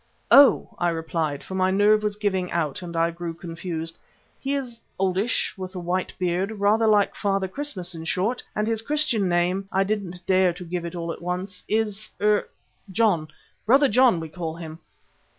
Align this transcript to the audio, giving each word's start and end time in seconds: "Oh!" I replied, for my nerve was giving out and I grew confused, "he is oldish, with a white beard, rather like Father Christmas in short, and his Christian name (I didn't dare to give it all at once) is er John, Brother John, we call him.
"Oh!" 0.31 0.69
I 0.79 0.89
replied, 0.89 1.43
for 1.43 1.53
my 1.53 1.69
nerve 1.69 2.01
was 2.01 2.15
giving 2.15 2.49
out 2.51 2.81
and 2.81 2.95
I 2.95 3.11
grew 3.11 3.35
confused, 3.35 3.99
"he 4.39 4.55
is 4.55 4.79
oldish, 4.97 5.53
with 5.55 5.75
a 5.75 5.79
white 5.79 6.11
beard, 6.17 6.53
rather 6.59 6.87
like 6.87 7.13
Father 7.13 7.47
Christmas 7.47 7.93
in 7.93 8.05
short, 8.05 8.41
and 8.55 8.65
his 8.65 8.81
Christian 8.81 9.29
name 9.29 9.69
(I 9.71 9.83
didn't 9.83 10.25
dare 10.25 10.53
to 10.53 10.65
give 10.65 10.85
it 10.85 10.95
all 10.95 11.11
at 11.13 11.21
once) 11.21 11.63
is 11.69 12.09
er 12.19 12.49
John, 12.91 13.27
Brother 13.67 13.89
John, 13.89 14.19
we 14.19 14.27
call 14.27 14.55
him. 14.55 14.79